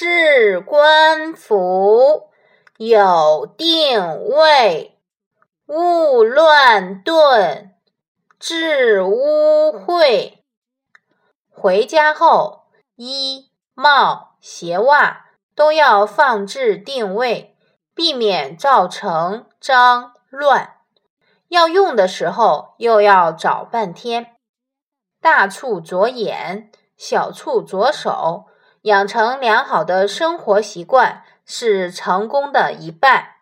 [0.00, 2.30] 置冠服，
[2.78, 4.98] 有定位，
[5.66, 7.74] 勿乱顿，
[8.38, 10.38] 致污秽。
[11.50, 12.62] 回家后，
[12.96, 17.54] 衣帽鞋袜都要放置定位，
[17.94, 20.76] 避免造成脏乱。
[21.48, 24.34] 要用的时候又要找半天。
[25.20, 28.46] 大处着眼，小处着手，
[28.82, 33.39] 养成良好的生活习惯是成功的一半。